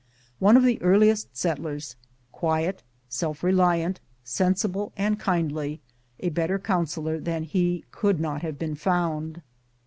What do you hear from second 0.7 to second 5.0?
earliest settlers, quiet, self reliant, sensible,